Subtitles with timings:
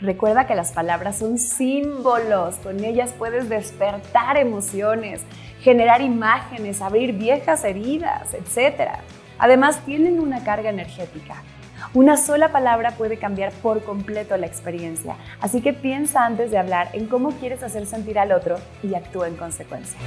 [0.00, 5.20] Recuerda que las palabras son símbolos, con ellas puedes despertar emociones,
[5.60, 8.92] generar imágenes, abrir viejas heridas, etc.
[9.38, 11.42] Además, tienen una carga energética.
[11.92, 16.88] Una sola palabra puede cambiar por completo la experiencia, así que piensa antes de hablar
[16.94, 19.98] en cómo quieres hacer sentir al otro y actúa en consecuencia.